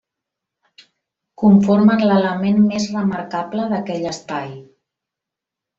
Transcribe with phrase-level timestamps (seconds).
[1.43, 4.53] Conformen l'element més remarcable d'aquell espai.